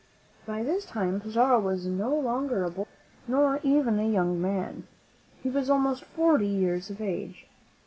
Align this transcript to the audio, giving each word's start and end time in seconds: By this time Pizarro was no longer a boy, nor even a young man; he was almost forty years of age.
By 0.47 0.63
this 0.63 0.83
time 0.83 1.21
Pizarro 1.21 1.59
was 1.59 1.85
no 1.85 2.15
longer 2.19 2.63
a 2.63 2.71
boy, 2.71 2.87
nor 3.27 3.59
even 3.61 3.99
a 3.99 4.09
young 4.09 4.41
man; 4.41 4.87
he 5.43 5.47
was 5.51 5.69
almost 5.69 6.03
forty 6.05 6.47
years 6.47 6.89
of 6.89 6.99
age. 7.01 7.45